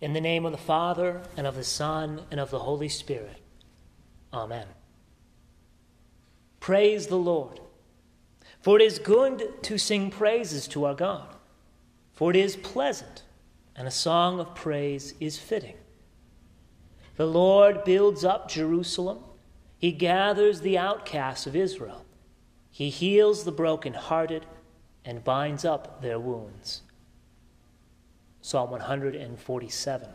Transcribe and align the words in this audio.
In 0.00 0.12
the 0.12 0.20
name 0.20 0.44
of 0.44 0.52
the 0.52 0.58
Father, 0.58 1.22
and 1.36 1.46
of 1.46 1.56
the 1.56 1.64
Son, 1.64 2.22
and 2.30 2.38
of 2.38 2.50
the 2.50 2.58
Holy 2.58 2.88
Spirit. 2.88 3.40
Amen. 4.32 4.66
Praise 6.60 7.06
the 7.06 7.16
Lord. 7.16 7.60
For 8.60 8.80
it 8.80 8.82
is 8.82 8.98
good 8.98 9.62
to 9.64 9.78
sing 9.78 10.10
praises 10.10 10.66
to 10.68 10.86
our 10.86 10.94
God, 10.94 11.36
for 12.12 12.30
it 12.30 12.36
is 12.36 12.56
pleasant, 12.56 13.22
and 13.76 13.86
a 13.86 13.90
song 13.90 14.40
of 14.40 14.54
praise 14.54 15.14
is 15.20 15.38
fitting. 15.38 15.76
The 17.16 17.26
Lord 17.26 17.84
builds 17.84 18.24
up 18.24 18.48
Jerusalem, 18.48 19.18
He 19.78 19.92
gathers 19.92 20.62
the 20.62 20.78
outcasts 20.78 21.46
of 21.46 21.54
Israel, 21.54 22.04
He 22.70 22.88
heals 22.88 23.44
the 23.44 23.52
brokenhearted, 23.52 24.46
and 25.04 25.22
binds 25.22 25.64
up 25.64 26.00
their 26.00 26.18
wounds. 26.18 26.80
Psalm 28.44 28.72
147. 28.72 30.08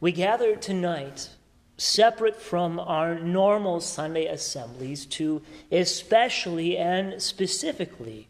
We 0.00 0.10
gather 0.10 0.56
tonight, 0.56 1.28
separate 1.76 2.34
from 2.34 2.80
our 2.80 3.20
normal 3.20 3.80
Sunday 3.80 4.26
assemblies, 4.26 5.06
to 5.06 5.42
especially 5.70 6.76
and 6.76 7.22
specifically 7.22 8.26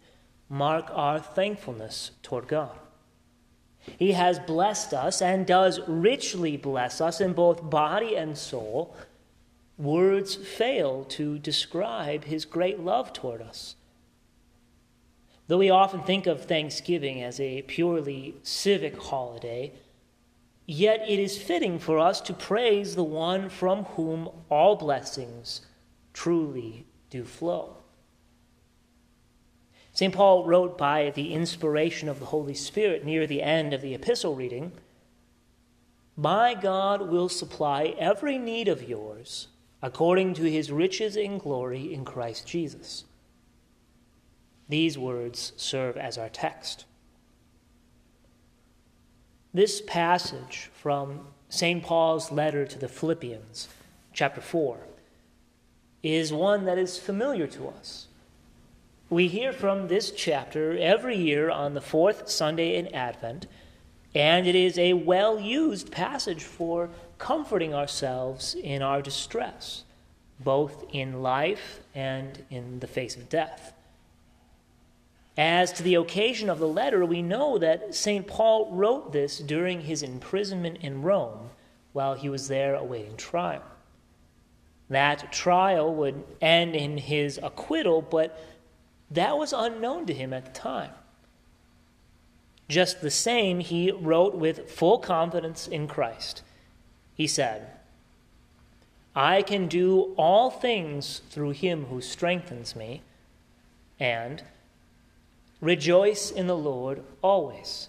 mark 0.51 0.91
our 0.91 1.19
thankfulness 1.19 2.11
toward 2.23 2.47
God. 2.47 2.79
He 3.99 4.13
has 4.13 4.39
blessed 4.39 4.93
us 4.93 5.23
and 5.23 5.47
does 5.47 5.81
richly 5.89 6.59
bless 6.59 7.01
us 7.01 7.23
in 7.23 7.33
both 7.33 7.71
body 7.71 8.17
and 8.17 8.37
soul. 8.37 8.95
Words 9.79 10.35
fail 10.35 11.05
to 11.05 11.39
describe 11.39 12.25
his 12.25 12.45
great 12.45 12.81
love 12.81 13.15
toward 13.15 13.41
us. 13.41 13.77
Though 15.53 15.59
we 15.59 15.69
often 15.69 16.01
think 16.01 16.27
of 16.27 16.47
Thanksgiving 16.47 17.23
as 17.23 17.39
a 17.39 17.61
purely 17.61 18.37
civic 18.43 18.97
holiday, 18.97 19.75
yet 20.65 21.05
it 21.07 21.19
is 21.19 21.37
fitting 21.37 21.79
for 21.79 21.99
us 21.99 22.23
to 22.23 22.33
praise 22.33 22.95
the 22.95 23.05
one 23.05 23.51
from 23.51 23.85
whom 23.85 24.31
all 24.49 24.77
blessings 24.77 25.61
truly 26.15 26.87
do 27.11 27.23
flow. 27.25 27.77
St. 29.93 30.15
Paul 30.15 30.47
wrote 30.47 30.79
by 30.79 31.11
the 31.11 31.35
inspiration 31.35 32.09
of 32.09 32.19
the 32.19 32.33
Holy 32.33 32.55
Spirit 32.55 33.05
near 33.05 33.27
the 33.27 33.43
end 33.43 33.75
of 33.75 33.83
the 33.83 33.93
epistle 33.93 34.35
reading 34.35 34.73
My 36.17 36.55
God 36.55 37.11
will 37.11 37.29
supply 37.29 37.95
every 37.99 38.39
need 38.39 38.69
of 38.69 38.89
yours 38.89 39.49
according 39.83 40.33
to 40.33 40.45
his 40.45 40.73
riches 40.73 41.15
in 41.15 41.37
glory 41.37 41.93
in 41.93 42.07
Christ 42.07 42.47
Jesus. 42.47 43.05
These 44.69 44.99
words 44.99 45.53
serve 45.57 45.97
as 45.97 46.19
our 46.19 46.29
text. 46.29 46.85
This 49.55 49.83
passage 49.83 50.71
from 50.73 51.27
St. 51.51 51.83
Paul's 51.83 52.33
letter 52.33 52.65
to 52.65 52.79
the 52.79 52.89
Philippians, 52.89 53.69
chapter 54.15 54.41
4, 54.41 54.79
is 56.03 56.33
one 56.33 56.65
that 56.65 56.79
is 56.79 56.99
familiar 56.99 57.47
to 57.49 57.69
us. 57.69 58.07
We 59.11 59.29
hear 59.29 59.53
from 59.53 59.89
this 59.89 60.11
chapter 60.11 60.75
every 60.79 61.19
year 61.19 61.51
on 61.51 61.75
the 61.75 61.83
fourth 61.83 62.31
Sunday 62.31 62.77
in 62.77 62.89
Advent, 62.95 63.47
and 64.15 64.47
it 64.47 64.55
is 64.55 64.79
a 64.79 64.95
well 64.95 65.39
used 65.39 65.93
passage 65.93 66.43
for 66.43 66.89
comforting 67.19 67.75
ourselves 67.75 68.55
in 68.55 68.81
our 68.81 69.03
distress, 69.03 69.85
both 70.41 70.87
in 70.93 71.23
life 71.23 71.81
and 71.95 72.43
in 72.49 72.81
the 72.81 72.87
face 72.87 73.17
of 73.17 73.29
death. 73.29 73.75
As 75.37 75.73
to 75.73 75.83
the 75.83 75.95
occasion 75.95 76.51
of 76.51 76.59
the 76.59 76.69
letter, 76.69 77.05
we 77.07 77.23
know 77.23 77.57
that 77.59 77.95
St. 77.95 78.27
Paul 78.27 78.71
wrote 78.71 79.13
this 79.13 79.39
during 79.39 79.83
his 79.83 80.03
imprisonment 80.03 80.79
in 80.83 81.03
Rome 81.03 81.51
while 81.93 82.15
he 82.15 82.29
was 82.29 82.49
there 82.49 82.75
awaiting 82.75 83.17
trial. 83.17 83.63
That 84.91 85.33
trial 85.33 85.95
would 85.95 86.23
end 86.43 86.77
in 86.77 86.99
his 86.99 87.41
acquittal, 87.43 88.03
but 88.03 88.39
that 89.11 89.39
was 89.39 89.55
unknown 89.55 90.05
to 90.07 90.15
him 90.15 90.35
at 90.35 90.45
the 90.45 90.51
time. 90.51 90.93
Just 92.69 93.01
the 93.01 93.11
same, 93.11 93.61
he 93.61 93.91
wrote 93.91 94.35
with 94.35 94.71
full 94.71 94.99
confidence 94.99 95.67
in 95.67 95.89
Christ. 95.89 96.43
He 97.15 97.27
said, 97.27 97.71
I 99.15 99.43
can 99.43 99.67
do 99.67 100.15
all 100.17 100.51
things 100.51 101.23
through 101.31 101.51
him 101.51 101.87
who 101.87 102.01
strengthens 102.01 102.75
me, 102.77 103.03
and 104.01 104.43
Rejoice 105.63 106.33
in 106.33 106.49
the 106.49 106.57
Lord 106.57 107.05
always. 107.23 107.89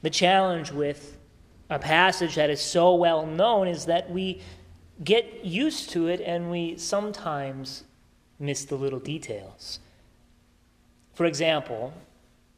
The 0.00 0.08
challenge 0.08 0.70
with 0.70 1.18
a 1.68 1.78
passage 1.78 2.36
that 2.36 2.50
is 2.50 2.60
so 2.60 2.94
well 2.94 3.26
known 3.26 3.66
is 3.66 3.86
that 3.86 4.08
we 4.08 4.40
get 5.02 5.44
used 5.44 5.90
to 5.90 6.06
it 6.06 6.20
and 6.20 6.52
we 6.52 6.76
sometimes 6.76 7.82
miss 8.38 8.64
the 8.64 8.76
little 8.76 9.00
details. 9.00 9.80
For 11.14 11.26
example, 11.26 11.92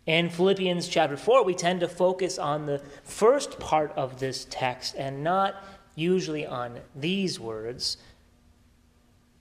in 0.05 0.29
Philippians 0.29 0.87
chapter 0.87 1.17
4, 1.17 1.45
we 1.45 1.55
tend 1.55 1.81
to 1.81 1.89
focus 1.89 2.39
on 2.39 2.67
the 2.67 2.83
first 3.05 3.59
part 3.59 3.91
of 3.97 4.21
this 4.21 4.47
text 4.51 4.95
and 4.99 5.25
not 5.25 5.65
usually 5.95 6.47
on 6.47 6.81
these 6.95 7.41
words 7.41 7.97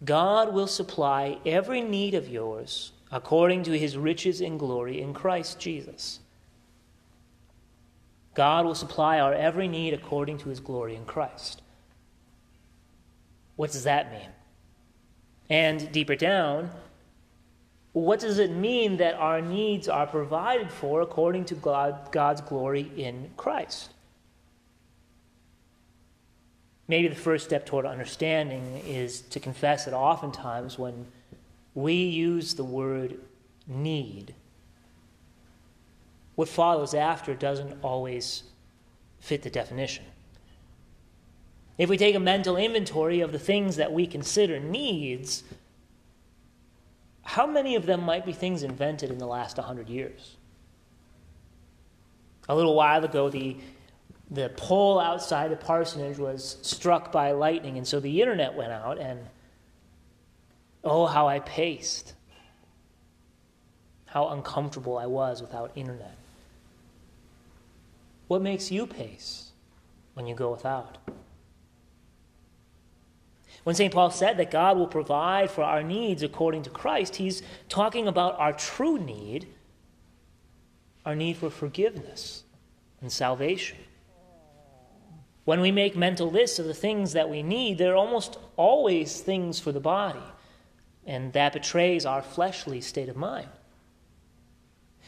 God 0.03 0.53
will 0.53 0.67
supply 0.67 1.40
every 1.46 1.81
need 1.81 2.13
of 2.13 2.29
yours 2.29 2.91
according 3.11 3.63
to 3.63 3.77
his 3.77 3.97
riches 3.97 4.41
in 4.41 4.57
glory 4.57 5.01
in 5.01 5.13
Christ 5.13 5.59
Jesus. 5.59 6.19
God 8.33 8.66
will 8.66 8.75
supply 8.75 9.19
our 9.19 9.33
every 9.33 9.67
need 9.67 9.93
according 9.93 10.39
to 10.39 10.49
his 10.49 10.59
glory 10.59 10.95
in 10.95 11.05
Christ. 11.05 11.61
What 13.55 13.71
does 13.71 13.85
that 13.85 14.11
mean? 14.11 14.29
And 15.49 15.91
deeper 15.91 16.16
down, 16.16 16.71
what 17.93 18.19
does 18.19 18.39
it 18.39 18.51
mean 18.51 18.97
that 18.97 19.13
our 19.16 19.39
needs 19.39 19.87
are 19.87 20.05
provided 20.05 20.69
for 20.69 21.01
according 21.01 21.45
to 21.45 21.55
God, 21.55 22.11
God's 22.11 22.41
glory 22.41 22.91
in 22.97 23.29
Christ? 23.37 23.91
Maybe 26.89 27.07
the 27.07 27.16
first 27.16 27.45
step 27.45 27.66
toward 27.66 27.85
understanding 27.85 28.81
is 28.85 29.22
to 29.22 29.39
confess 29.39 29.85
that 29.85 29.93
oftentimes 29.93 30.77
when 30.77 31.07
we 31.75 31.94
use 31.94 32.56
the 32.56 32.63
word 32.63 33.19
need. 33.68 34.34
What 36.36 36.50
follows 36.50 36.94
after 36.94 37.36
doesn't 37.36 37.78
always 37.84 38.44
fit 39.19 39.44
the 39.44 39.50
definition. 39.50 40.06
If 41.78 41.90
we 41.90 41.97
take 41.97 42.16
a 42.16 42.19
mental 42.19 42.56
inventory 42.56 43.19
of 43.19 43.34
the 43.34 43.40
things 43.40 43.75
that 43.75 43.91
we 43.91 44.08
consider 44.08 44.59
needs, 44.59 45.44
how 47.24 47.46
many 47.46 47.75
of 47.75 47.85
them 47.85 48.02
might 48.03 48.25
be 48.25 48.31
things 48.31 48.64
invented 48.64 49.12
in 49.12 49.18
the 49.18 49.28
last 49.28 49.58
100 49.58 49.90
years? 49.90 50.38
A 52.47 52.56
little 52.56 52.75
while 52.75 53.03
ago, 53.03 53.30
the, 53.30 53.58
the 54.31 54.50
pole 54.56 55.00
outside 55.00 55.52
the 55.52 55.58
parsonage 55.58 56.18
was 56.18 56.58
struck 56.62 57.12
by 57.12 57.31
lightning, 57.31 57.78
and 57.78 57.85
so 57.85 58.00
the 58.00 58.22
internet 58.22 58.53
went 58.53 58.72
out, 58.72 59.00
and 59.00 59.19
Oh, 60.85 61.07
how 61.07 61.28
I 61.28 61.40
paced. 61.40 62.13
How 64.06 64.29
uncomfortable 64.29 64.97
I 64.97 65.07
was 65.07 65.41
without 65.41 65.72
internet. 65.75 66.16
What 68.28 68.44
makes 68.44 68.72
you 68.72 68.85
pace 68.85 69.51
when 70.13 70.28
you 70.28 70.35
go 70.35 70.51
without? 70.51 71.00
When 73.63 73.75
St. 73.75 73.91
Paul 73.91 74.12
said 74.12 74.38
that 74.38 74.51
God 74.51 74.78
will 74.78 74.88
provide 74.88 75.50
for 75.50 75.63
our 75.63 75.81
needs 75.81 76.22
according 76.22 76.63
to 76.63 76.69
Christ, 76.69 77.16
he's 77.16 77.41
talking 77.67 78.07
about 78.07 78.40
our 78.40 78.53
true 78.53 79.00
need, 79.00 79.47
our 81.03 81.16
need 81.16 81.38
for 81.38 81.50
forgiveness 81.50 82.43
and 83.02 83.11
salvation. 83.11 83.79
When 85.46 85.61
we 85.61 85.72
make 85.72 85.96
mental 85.96 86.29
lists 86.29 86.59
of 86.59 86.67
the 86.67 86.73
things 86.76 87.14
that 87.14 87.29
we 87.29 87.41
need, 87.41 87.79
they're 87.79 87.96
almost 87.96 88.37
always 88.55 89.20
things 89.20 89.59
for 89.59 89.72
the 89.72 89.79
body 89.79 90.20
and 91.05 91.34
that 91.34 91.53
betrays 91.53 92.05
our 92.05 92.22
fleshly 92.22 92.81
state 92.81 93.09
of 93.09 93.16
mind. 93.16 93.49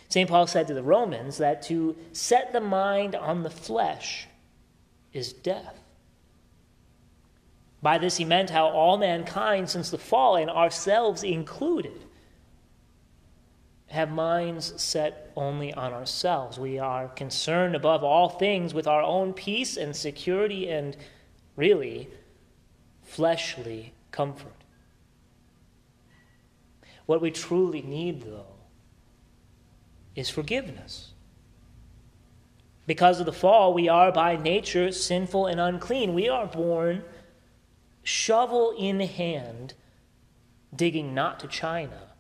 St. 0.10 0.30
Paul 0.30 0.48
said 0.48 0.68
to 0.68 0.74
the 0.74 0.84
Romans 0.84 1.38
that 1.38 1.62
to 1.64 1.96
set 2.14 2.54
the 2.54 2.62
mind 2.62 3.16
on 3.16 3.44
the 3.44 3.50
flesh 3.50 4.28
is 5.12 5.34
death. 5.34 5.80
By 7.82 7.98
this 7.98 8.18
he 8.18 8.26
meant 8.26 8.50
how 8.50 8.68
all 8.68 8.98
mankind 8.98 9.70
since 9.70 9.90
the 9.90 9.98
fall, 9.98 10.36
and 10.36 10.50
ourselves 10.50 11.24
included, 11.24 12.04
have 13.88 14.12
minds 14.12 14.74
set 14.82 15.32
only 15.36 15.74
on 15.74 15.94
ourselves. 15.94 16.60
We 16.60 16.80
are 16.80 17.08
concerned 17.08 17.76
above 17.76 18.04
all 18.04 18.30
things 18.30 18.74
with 18.74 18.88
our 18.88 19.02
own 19.02 19.34
peace 19.34 19.78
and 19.78 19.96
security 19.96 20.70
and, 20.70 20.98
really, 21.56 22.10
fleshly 23.04 23.94
comfort. 24.12 24.57
What 27.08 27.22
we 27.22 27.32
truly 27.32 27.82
need, 27.82 28.22
though, 28.22 28.46
is 30.16 30.30
forgiveness. 30.30 31.14
Because 32.86 33.20
of 33.20 33.26
the 33.26 33.34
fall, 33.34 33.74
we 33.74 33.90
are 33.90 34.12
by 34.12 34.36
nature 34.36 34.92
sinful 34.92 35.48
and 35.48 35.60
unclean. 35.60 36.14
We 36.14 36.30
are 36.30 36.46
born 36.46 37.04
shovel 38.04 38.74
in 38.78 39.00
hand, 39.00 39.74
digging 40.76 41.14
not 41.14 41.40
to 41.42 41.48
China, 41.48 42.14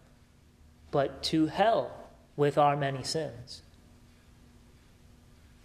but 0.92 1.22
to 1.24 1.48
hell 1.48 2.10
with 2.36 2.57
our 2.57 2.75
many 2.75 3.04
sins. 3.04 3.62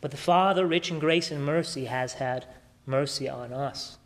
But 0.00 0.10
the 0.10 0.16
Father, 0.16 0.66
rich 0.66 0.90
in 0.90 0.98
grace 0.98 1.30
and 1.30 1.44
mercy, 1.44 1.84
has 1.84 2.14
had 2.14 2.46
mercy 2.86 3.28
on 3.28 3.52
us. 3.52 3.98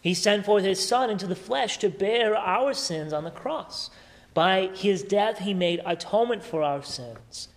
He 0.00 0.14
sent 0.14 0.46
forth 0.46 0.64
his 0.64 0.86
Son 0.86 1.10
into 1.10 1.26
the 1.26 1.36
flesh 1.36 1.78
to 1.78 1.88
bear 1.88 2.36
our 2.36 2.72
sins 2.74 3.12
on 3.12 3.24
the 3.24 3.30
cross. 3.30 3.90
By 4.34 4.70
his 4.74 5.04
death, 5.04 5.38
he 5.38 5.54
made 5.54 5.80
atonement 5.86 6.42
for 6.42 6.62
our 6.62 6.82
sins 6.82 7.48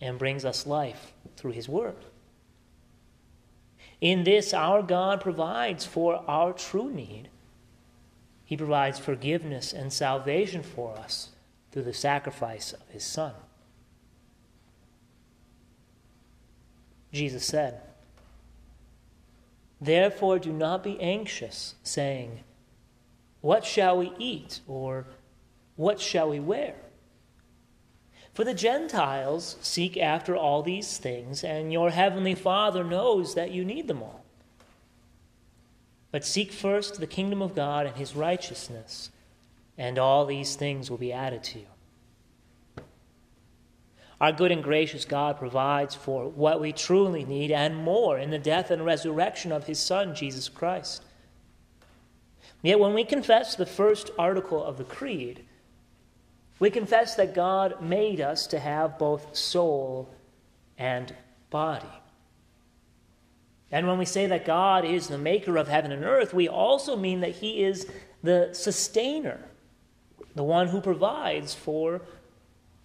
and 0.00 0.18
brings 0.18 0.44
us 0.44 0.66
life 0.66 1.14
through 1.36 1.52
his 1.52 1.68
word. 1.68 1.96
In 4.02 4.24
this, 4.24 4.52
our 4.52 4.82
God 4.82 5.22
provides 5.22 5.86
for 5.86 6.22
our 6.28 6.52
true 6.52 6.90
need. 6.90 7.30
He 8.44 8.56
provides 8.56 8.98
forgiveness 8.98 9.72
and 9.72 9.90
salvation 9.90 10.62
for 10.62 10.94
us 10.98 11.30
through 11.72 11.84
the 11.84 11.94
sacrifice 11.94 12.74
of 12.74 12.86
his 12.90 13.02
Son. 13.02 13.32
Jesus 17.10 17.46
said, 17.46 17.80
Therefore 19.80 20.38
do 20.38 20.52
not 20.52 20.84
be 20.84 21.00
anxious, 21.00 21.76
saying, 21.82 22.40
What 23.40 23.64
shall 23.64 23.96
we 23.96 24.12
eat? 24.18 24.60
or 24.66 25.06
What 25.76 26.00
shall 26.00 26.28
we 26.28 26.40
wear? 26.40 26.74
For 28.32 28.44
the 28.44 28.54
Gentiles 28.54 29.56
seek 29.60 29.96
after 29.96 30.36
all 30.36 30.62
these 30.62 30.98
things, 30.98 31.44
and 31.44 31.72
your 31.72 31.90
heavenly 31.90 32.34
Father 32.34 32.82
knows 32.82 33.34
that 33.34 33.52
you 33.52 33.64
need 33.64 33.86
them 33.86 34.02
all. 34.02 34.24
But 36.10 36.24
seek 36.24 36.52
first 36.52 37.00
the 37.00 37.06
kingdom 37.06 37.42
of 37.42 37.54
God 37.54 37.86
and 37.86 37.96
his 37.96 38.16
righteousness, 38.16 39.10
and 39.78 39.98
all 39.98 40.26
these 40.26 40.56
things 40.56 40.90
will 40.90 40.98
be 40.98 41.12
added 41.12 41.44
to 41.44 41.60
you. 41.60 41.66
Our 44.20 44.32
good 44.32 44.52
and 44.52 44.62
gracious 44.62 45.04
God 45.04 45.38
provides 45.38 45.94
for 45.94 46.28
what 46.28 46.60
we 46.60 46.72
truly 46.72 47.24
need 47.24 47.50
and 47.50 47.76
more 47.76 48.18
in 48.18 48.30
the 48.30 48.38
death 48.38 48.70
and 48.70 48.84
resurrection 48.84 49.52
of 49.52 49.66
His 49.66 49.78
Son, 49.78 50.14
Jesus 50.14 50.48
Christ. 50.48 51.02
Yet 52.62 52.80
when 52.80 52.94
we 52.94 53.04
confess 53.04 53.54
the 53.54 53.66
first 53.66 54.10
article 54.18 54.64
of 54.64 54.78
the 54.78 54.84
Creed, 54.84 55.44
we 56.64 56.70
confess 56.70 57.16
that 57.16 57.34
God 57.34 57.82
made 57.82 58.22
us 58.22 58.46
to 58.46 58.58
have 58.58 58.98
both 58.98 59.36
soul 59.36 60.08
and 60.78 61.14
body. 61.50 61.84
And 63.70 63.86
when 63.86 63.98
we 63.98 64.06
say 64.06 64.24
that 64.28 64.46
God 64.46 64.86
is 64.86 65.08
the 65.08 65.18
maker 65.18 65.58
of 65.58 65.68
heaven 65.68 65.92
and 65.92 66.02
earth, 66.02 66.32
we 66.32 66.48
also 66.48 66.96
mean 66.96 67.20
that 67.20 67.32
He 67.32 67.62
is 67.62 67.86
the 68.22 68.48
sustainer, 68.54 69.40
the 70.34 70.42
one 70.42 70.68
who 70.68 70.80
provides 70.80 71.52
for 71.52 72.00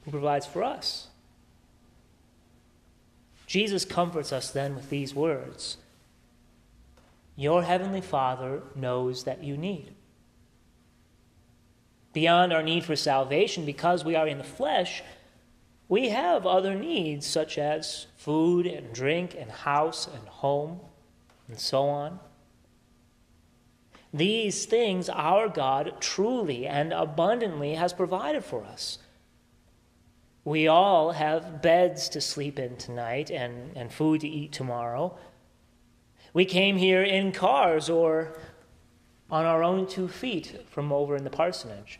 who 0.03 0.11
provides 0.11 0.45
for 0.45 0.61
us. 0.61 1.07
Jesus 3.47 3.85
comforts 3.85 4.33
us 4.33 4.51
then 4.51 4.75
with 4.75 4.89
these 4.89 5.15
words 5.15 5.77
Your 7.37 7.63
heavenly 7.63 8.01
Father 8.01 8.61
knows 8.75 9.23
that 9.23 9.41
you 9.41 9.55
need. 9.55 9.95
Beyond 12.13 12.51
our 12.53 12.63
need 12.63 12.83
for 12.83 12.95
salvation, 12.95 13.65
because 13.65 14.03
we 14.03 14.15
are 14.15 14.27
in 14.27 14.37
the 14.37 14.43
flesh, 14.43 15.03
we 15.87 16.09
have 16.09 16.45
other 16.45 16.75
needs 16.75 17.25
such 17.25 17.57
as 17.57 18.07
food 18.17 18.65
and 18.67 18.93
drink 18.93 19.35
and 19.37 19.51
house 19.51 20.07
and 20.07 20.27
home 20.27 20.79
and 21.47 21.59
so 21.59 21.83
on. 21.83 22.19
These 24.13 24.65
things 24.65 25.09
our 25.09 25.49
God 25.49 25.95
truly 25.99 26.65
and 26.65 26.93
abundantly 26.93 27.75
has 27.75 27.93
provided 27.93 28.43
for 28.43 28.63
us. 28.63 28.99
We 30.45 30.67
all 30.67 31.11
have 31.11 31.61
beds 31.61 32.09
to 32.09 32.21
sleep 32.21 32.57
in 32.57 32.77
tonight 32.77 33.29
and, 33.29 33.75
and 33.75 33.91
food 33.91 34.21
to 34.21 34.27
eat 34.27 34.51
tomorrow. 34.51 35.17
We 36.33 36.45
came 36.45 36.77
here 36.77 37.03
in 37.03 37.31
cars 37.31 37.89
or 37.89 38.37
on 39.31 39.45
our 39.45 39.63
own 39.63 39.87
two 39.87 40.07
feet 40.07 40.65
from 40.69 40.91
over 40.91 41.15
in 41.15 41.23
the 41.23 41.29
parsonage. 41.29 41.99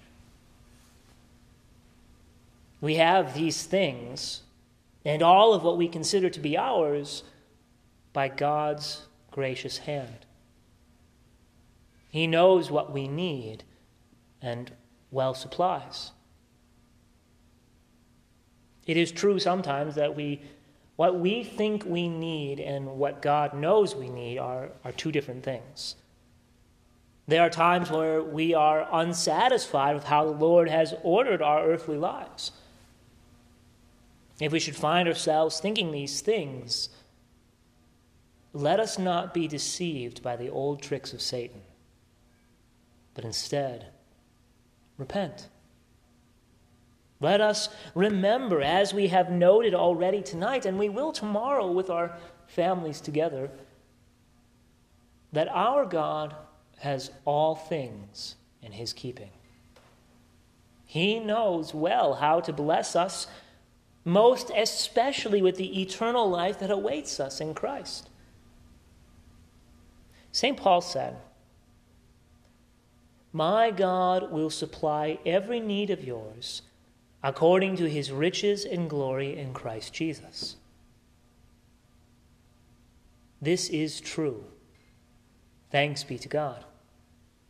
We 2.81 2.95
have 2.95 3.33
these 3.33 3.63
things 3.63 4.41
and 5.05 5.21
all 5.21 5.53
of 5.53 5.63
what 5.63 5.77
we 5.77 5.87
consider 5.87 6.29
to 6.29 6.39
be 6.39 6.57
ours 6.57 7.23
by 8.13 8.27
God's 8.27 9.05
gracious 9.31 9.79
hand. 9.79 10.25
He 12.09 12.25
knows 12.25 12.71
what 12.71 12.91
we 12.91 13.07
need 13.07 13.63
and 14.41 14.71
well 15.11 15.33
supplies. 15.33 16.11
It 18.87 18.97
is 18.97 19.11
true 19.11 19.39
sometimes 19.39 19.95
that 19.95 20.15
we, 20.15 20.41
what 20.95 21.19
we 21.19 21.43
think 21.43 21.85
we 21.85 22.09
need 22.09 22.59
and 22.59 22.87
what 22.97 23.21
God 23.21 23.53
knows 23.53 23.95
we 23.95 24.09
need 24.09 24.39
are, 24.39 24.69
are 24.83 24.91
two 24.91 25.11
different 25.11 25.43
things. 25.43 25.95
There 27.29 27.43
are 27.43 27.49
times 27.51 27.91
where 27.91 28.23
we 28.23 28.55
are 28.55 28.87
unsatisfied 28.91 29.93
with 29.93 30.05
how 30.05 30.25
the 30.25 30.31
Lord 30.31 30.67
has 30.67 30.95
ordered 31.03 31.43
our 31.43 31.63
earthly 31.63 31.95
lives. 31.95 32.51
If 34.41 34.51
we 34.51 34.59
should 34.59 34.75
find 34.75 35.07
ourselves 35.07 35.59
thinking 35.59 35.91
these 35.91 36.21
things, 36.21 36.89
let 38.51 38.79
us 38.79 38.97
not 38.97 39.31
be 39.31 39.47
deceived 39.47 40.23
by 40.23 40.37
the 40.37 40.49
old 40.49 40.81
tricks 40.81 41.13
of 41.13 41.21
Satan, 41.21 41.61
but 43.13 43.23
instead 43.23 43.91
repent. 44.97 45.49
Let 47.19 47.41
us 47.41 47.69
remember, 47.93 48.59
as 48.59 48.91
we 48.91 49.09
have 49.09 49.29
noted 49.29 49.75
already 49.75 50.23
tonight, 50.23 50.65
and 50.65 50.79
we 50.79 50.89
will 50.89 51.11
tomorrow 51.11 51.69
with 51.69 51.91
our 51.91 52.17
families 52.47 52.99
together, 52.99 53.51
that 55.31 55.47
our 55.49 55.85
God 55.85 56.35
has 56.79 57.11
all 57.25 57.55
things 57.55 58.35
in 58.61 58.71
his 58.71 58.93
keeping. 58.93 59.31
He 60.85 61.19
knows 61.19 61.73
well 61.73 62.15
how 62.15 62.39
to 62.41 62.51
bless 62.51 62.95
us, 62.95 63.27
most 64.03 64.51
especially 64.55 65.41
with 65.41 65.55
the 65.57 65.81
eternal 65.81 66.29
life 66.29 66.59
that 66.59 66.71
awaits 66.71 67.19
us 67.19 67.39
in 67.39 67.53
Christ. 67.53 68.09
St. 70.31 70.57
Paul 70.57 70.81
said, 70.81 71.17
My 73.31 73.71
God 73.71 74.31
will 74.31 74.49
supply 74.49 75.19
every 75.25 75.59
need 75.59 75.89
of 75.89 76.03
yours 76.03 76.63
according 77.23 77.75
to 77.75 77.89
his 77.89 78.11
riches 78.11 78.65
and 78.65 78.89
glory 78.89 79.37
in 79.37 79.53
Christ 79.53 79.93
Jesus. 79.93 80.55
This 83.41 83.69
is 83.69 84.01
true. 84.01 84.45
Thanks 85.71 86.03
be 86.03 86.17
to 86.17 86.27
God. 86.27 86.65